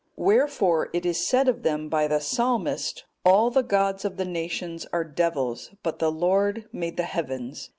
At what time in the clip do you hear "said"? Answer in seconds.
1.29-1.47